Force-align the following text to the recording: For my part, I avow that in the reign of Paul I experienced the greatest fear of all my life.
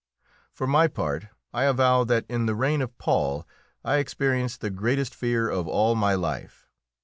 For 0.51 0.65
my 0.65 0.87
part, 0.87 1.27
I 1.53 1.65
avow 1.65 2.03
that 2.05 2.25
in 2.27 2.47
the 2.47 2.55
reign 2.55 2.81
of 2.81 2.97
Paul 2.97 3.47
I 3.85 3.97
experienced 3.97 4.61
the 4.61 4.71
greatest 4.71 5.13
fear 5.13 5.47
of 5.47 5.67
all 5.67 5.93
my 5.93 6.15
life. 6.15 6.67